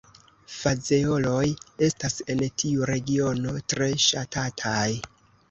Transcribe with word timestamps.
Fazeoloj 0.53 1.43
estas 1.89 2.15
en 2.35 2.41
tiu 2.63 2.89
regiono 2.93 3.55
tre 3.75 3.93
ŝatataj. 4.09 4.83